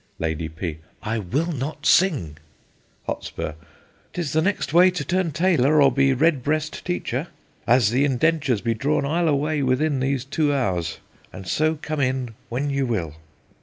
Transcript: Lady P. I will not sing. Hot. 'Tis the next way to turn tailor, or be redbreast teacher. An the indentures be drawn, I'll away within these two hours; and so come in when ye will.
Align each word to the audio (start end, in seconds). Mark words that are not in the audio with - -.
Lady 0.17 0.49
P. 0.49 0.79
I 1.03 1.19
will 1.19 1.51
not 1.51 1.85
sing. 1.85 2.39
Hot. 3.05 3.31
'Tis 4.13 4.33
the 4.33 4.41
next 4.41 4.73
way 4.73 4.89
to 4.89 5.05
turn 5.05 5.29
tailor, 5.31 5.79
or 5.79 5.91
be 5.91 6.11
redbreast 6.11 6.83
teacher. 6.83 7.27
An 7.67 7.81
the 7.91 8.03
indentures 8.03 8.61
be 8.61 8.73
drawn, 8.73 9.05
I'll 9.05 9.27
away 9.27 9.61
within 9.61 9.99
these 9.99 10.25
two 10.25 10.51
hours; 10.51 10.97
and 11.31 11.47
so 11.47 11.75
come 11.83 11.99
in 11.99 12.33
when 12.49 12.71
ye 12.71 12.81
will. 12.81 13.13